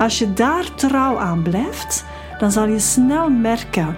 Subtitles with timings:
[0.00, 2.04] Als je daar trouw aan blijft,
[2.38, 3.96] dan zal je snel merken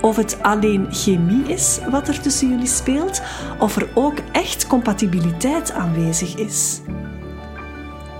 [0.00, 3.22] of het alleen chemie is wat er tussen jullie speelt,
[3.58, 6.80] of er ook echt compatibiliteit aanwezig is.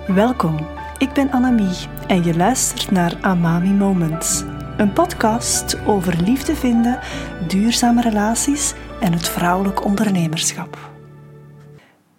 [0.06, 0.66] Welkom,
[0.98, 4.44] ik ben Annemie en je luistert naar Amami Moments,
[4.76, 6.98] een podcast over liefde vinden,
[7.48, 10.78] duurzame relaties en het vrouwelijk ondernemerschap.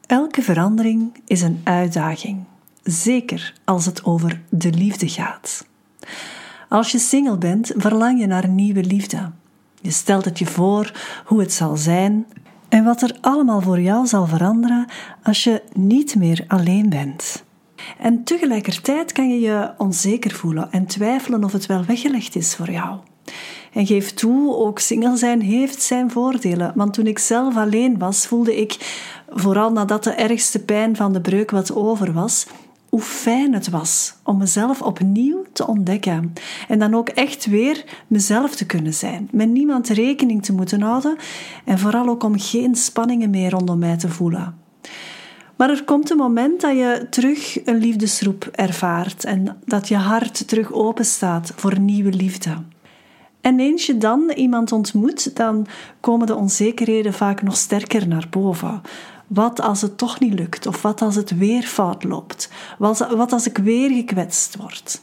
[0.05, 2.45] Elke verandering is een uitdaging,
[2.87, 5.65] zeker als het over de liefde gaat.
[6.69, 9.31] Als je single bent, verlang je naar nieuwe liefde.
[9.81, 10.91] Je stelt het je voor
[11.25, 12.25] hoe het zal zijn
[12.69, 14.87] en wat er allemaal voor jou zal veranderen
[15.23, 17.43] als je niet meer alleen bent.
[17.99, 22.71] En tegelijkertijd kan je je onzeker voelen en twijfelen of het wel weggelegd is voor
[22.71, 22.97] jou.
[23.73, 26.71] En geef toe, ook single zijn heeft zijn voordelen.
[26.75, 28.77] Want toen ik zelf alleen was, voelde ik,
[29.29, 32.47] vooral nadat de ergste pijn van de breuk wat over was,
[32.89, 36.33] hoe fijn het was om mezelf opnieuw te ontdekken.
[36.67, 39.29] En dan ook echt weer mezelf te kunnen zijn.
[39.31, 41.17] Met niemand rekening te moeten houden.
[41.65, 44.55] En vooral ook om geen spanningen meer rondom mij te voelen.
[45.55, 50.47] Maar er komt een moment dat je terug een liefdesroep ervaart en dat je hart
[50.47, 52.55] terug open staat voor nieuwe liefde.
[53.41, 55.67] En eens je dan iemand ontmoet, dan
[55.99, 58.81] komen de onzekerheden vaak nog sterker naar boven.
[59.27, 60.67] Wat als het toch niet lukt?
[60.67, 62.49] Of wat als het weer fout loopt?
[62.77, 65.01] Wat als ik weer gekwetst word?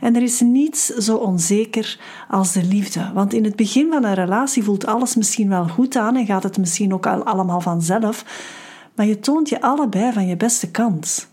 [0.00, 3.10] En er is niets zo onzeker als de liefde.
[3.14, 6.42] Want in het begin van een relatie voelt alles misschien wel goed aan en gaat
[6.42, 8.24] het misschien ook al allemaal vanzelf.
[8.94, 11.28] Maar je toont je allebei van je beste kant.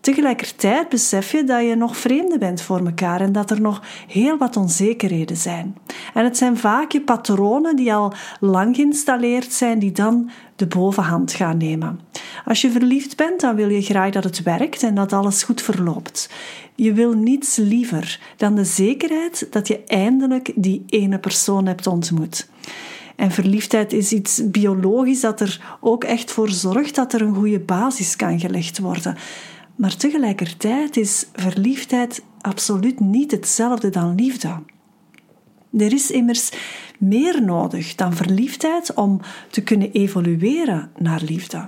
[0.00, 4.38] Tegelijkertijd besef je dat je nog vreemde bent voor elkaar en dat er nog heel
[4.38, 5.76] wat onzekerheden zijn.
[6.14, 11.32] En het zijn vaak je patronen die al lang geïnstalleerd zijn, die dan de bovenhand
[11.32, 12.00] gaan nemen.
[12.44, 15.62] Als je verliefd bent, dan wil je graag dat het werkt en dat alles goed
[15.62, 16.30] verloopt.
[16.74, 22.48] Je wil niets liever dan de zekerheid dat je eindelijk die ene persoon hebt ontmoet.
[23.16, 27.60] En verliefdheid is iets biologisch dat er ook echt voor zorgt dat er een goede
[27.60, 29.16] basis kan gelegd worden.
[29.80, 34.48] Maar tegelijkertijd is verliefdheid absoluut niet hetzelfde dan liefde.
[35.78, 36.50] Er is immers
[36.98, 39.20] meer nodig dan verliefdheid om
[39.50, 41.64] te kunnen evolueren naar liefde.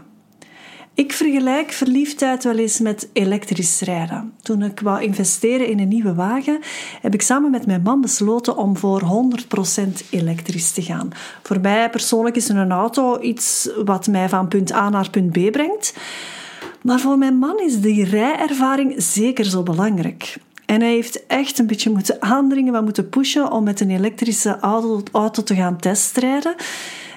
[0.95, 4.33] Ik vergelijk verliefdheid wel eens met elektrisch rijden.
[4.43, 6.61] Toen ik wou investeren in een nieuwe wagen,
[7.01, 11.11] heb ik samen met mijn man besloten om voor 100% elektrisch te gaan.
[11.43, 15.53] Voor mij persoonlijk is een auto iets wat mij van punt A naar punt B
[15.53, 15.95] brengt.
[16.83, 20.37] Maar voor mijn man is die rijervaring zeker zo belangrijk.
[20.67, 24.59] En hij heeft echt een beetje moeten aandringen, wat moeten pushen om met een elektrische
[24.61, 26.55] auto, auto te gaan testrijden.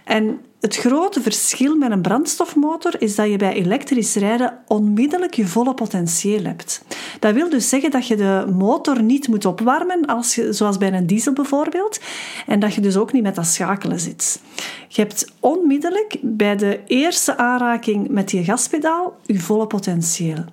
[0.03, 5.47] En het grote verschil met een brandstofmotor is dat je bij elektrisch rijden onmiddellijk je
[5.47, 6.83] volle potentieel hebt.
[7.19, 10.93] Dat wil dus zeggen dat je de motor niet moet opwarmen, als je, zoals bij
[10.93, 11.99] een diesel bijvoorbeeld,
[12.47, 14.41] en dat je dus ook niet met dat schakelen zit.
[14.87, 20.45] Je hebt onmiddellijk bij de eerste aanraking met je gaspedaal je volle potentieel.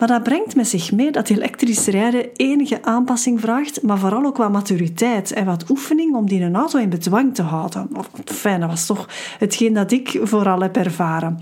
[0.00, 4.36] Maar dat brengt met zich mee dat elektrisch rijden enige aanpassing vraagt, maar vooral ook
[4.36, 7.88] wat maturiteit en wat oefening om die een auto in bedwang te houden.
[8.24, 11.38] Fijn, dat was toch hetgeen dat ik vooral heb ervaren.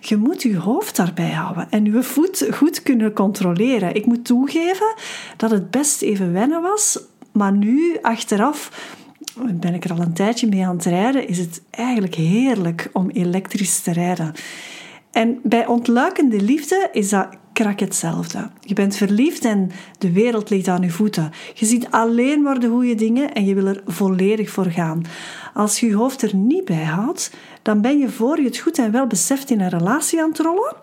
[0.00, 3.94] Je moet je hoofd daarbij houden en je voet goed kunnen controleren.
[3.94, 4.94] Ik moet toegeven
[5.36, 7.00] dat het best even wennen was,
[7.32, 8.88] maar nu achteraf
[9.52, 13.10] ben ik er al een tijdje mee aan het rijden, is het eigenlijk heerlijk om
[13.10, 14.32] elektrisch te rijden.
[15.10, 17.28] En bij ontluikende liefde is dat
[17.60, 18.50] krak hetzelfde.
[18.60, 21.30] Je bent verliefd en de wereld ligt aan je voeten.
[21.54, 25.02] Je ziet alleen maar de goede dingen en je wil er volledig voor gaan.
[25.54, 27.32] Als je je hoofd er niet bij houdt,
[27.62, 30.38] dan ben je voor je het goed en wel beseft in een relatie aan het
[30.38, 30.76] rollen,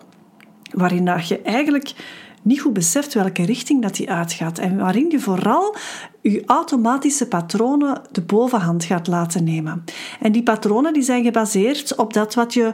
[0.72, 1.94] waarin dat je eigenlijk
[2.42, 5.76] niet goed beseft welke richting dat die uitgaat en waarin je vooral
[6.22, 9.84] je automatische patronen de bovenhand gaat laten nemen.
[10.20, 12.72] En die patronen die zijn gebaseerd op dat wat je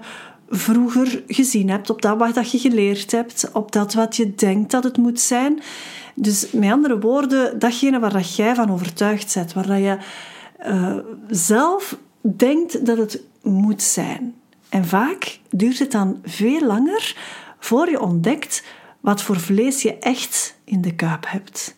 [0.54, 4.84] vroeger gezien hebt, op dat wat je geleerd hebt, op dat wat je denkt dat
[4.84, 5.62] het moet zijn.
[6.14, 9.98] Dus met andere woorden, datgene waar dat jij van overtuigd bent, waar dat je
[10.66, 10.96] uh,
[11.28, 14.34] zelf denkt dat het moet zijn.
[14.68, 17.16] En vaak duurt het dan veel langer
[17.58, 18.64] voor je ontdekt
[19.00, 21.74] wat voor vlees je echt in de kuip hebt.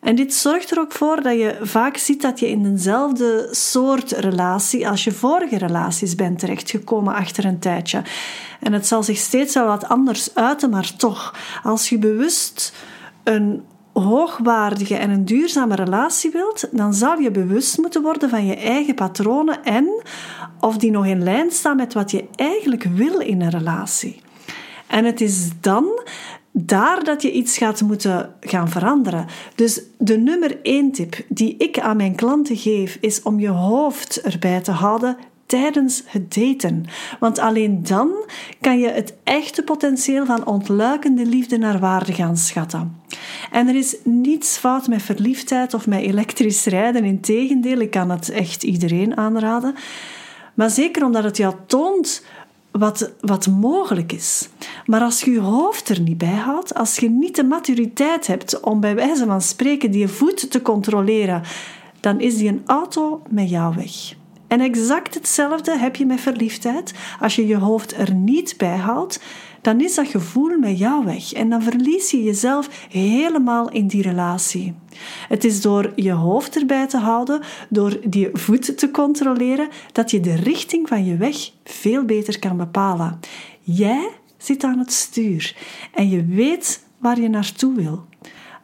[0.00, 4.10] En dit zorgt er ook voor dat je vaak ziet dat je in dezelfde soort
[4.10, 8.02] relatie als je vorige relaties bent terechtgekomen achter een tijdje.
[8.60, 12.72] En het zal zich steeds wel wat anders uiten, maar toch, als je bewust
[13.24, 13.62] een
[13.92, 18.94] hoogwaardige en een duurzame relatie wilt, dan zal je bewust moeten worden van je eigen
[18.94, 20.02] patronen en
[20.60, 24.20] of die nog in lijn staan met wat je eigenlijk wil in een relatie.
[24.86, 25.84] En het is dan
[26.52, 29.26] daar dat je iets gaat moeten gaan veranderen.
[29.54, 34.20] Dus de nummer één tip die ik aan mijn klanten geef is om je hoofd
[34.20, 35.16] erbij te houden
[35.46, 36.84] tijdens het daten.
[37.20, 38.10] Want alleen dan
[38.60, 43.00] kan je het echte potentieel van ontluikende liefde naar waarde gaan schatten.
[43.50, 47.04] En er is niets fout met verliefdheid of met elektrisch rijden.
[47.04, 49.74] Integendeel, ik kan het echt iedereen aanraden.
[50.54, 52.24] Maar zeker omdat het jou toont
[52.70, 54.48] wat, wat mogelijk is.
[54.86, 58.60] Maar als je je hoofd er niet bij houdt, als je niet de maturiteit hebt
[58.60, 61.42] om bij wijze van spreken die voet te controleren,
[62.00, 64.18] dan is die een auto met jou weg.
[64.46, 66.94] En exact hetzelfde heb je met verliefdheid.
[67.20, 69.20] Als je je hoofd er niet bij houdt,
[69.60, 74.02] dan is dat gevoel met jou weg en dan verlies je jezelf helemaal in die
[74.02, 74.74] relatie.
[75.28, 80.20] Het is door je hoofd erbij te houden, door die voet te controleren, dat je
[80.20, 83.20] de richting van je weg veel beter kan bepalen.
[83.60, 85.56] Jij zit aan het stuur
[85.94, 88.04] en je weet waar je naartoe wil.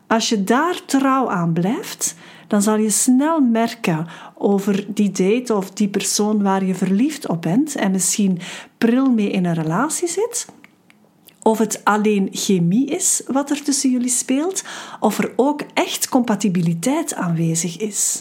[0.06, 2.14] Als je daar trouw aan blijft,
[2.46, 7.42] dan zal je snel merken over die date of die persoon waar je verliefd op
[7.42, 8.38] bent en misschien
[8.78, 10.46] pril mee in een relatie zit.
[11.46, 14.64] Of het alleen chemie is wat er tussen jullie speelt,
[15.00, 18.20] of er ook echt compatibiliteit aanwezig is.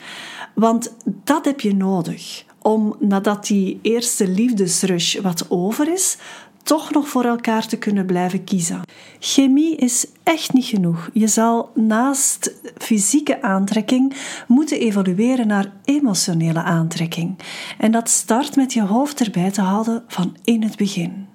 [0.54, 6.18] Want dat heb je nodig om nadat die eerste liefdesrush wat over is,
[6.64, 8.82] toch nog voor elkaar te kunnen blijven kiezen.
[9.20, 11.10] Chemie is echt niet genoeg.
[11.14, 14.14] Je zal naast fysieke aantrekking
[14.48, 17.38] moeten evolueren naar emotionele aantrekking.
[17.78, 21.28] En dat start met je hoofd erbij te houden van in het begin.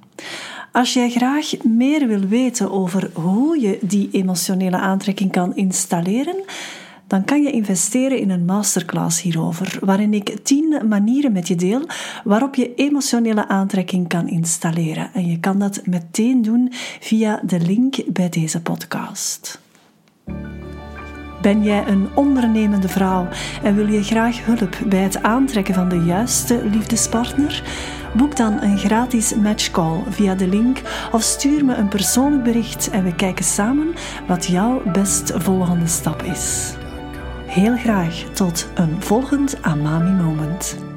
[0.72, 6.44] Als jij graag meer wil weten over hoe je die emotionele aantrekking kan installeren,
[7.06, 11.88] dan kan je investeren in een masterclass hierover, waarin ik 10 manieren met je deel
[12.24, 15.10] waarop je emotionele aantrekking kan installeren.
[15.14, 16.68] En je kan dat meteen doen
[17.00, 19.60] via de link bij deze podcast.
[21.40, 23.28] Ben jij een ondernemende vrouw
[23.62, 27.62] en wil je graag hulp bij het aantrekken van de juiste liefdespartner?
[28.16, 30.82] Boek dan een gratis matchcall via de link
[31.12, 33.94] of stuur me een persoonlijk bericht en we kijken samen
[34.26, 36.74] wat jouw best volgende stap is.
[37.46, 40.89] Heel graag tot een volgend Amami Moment.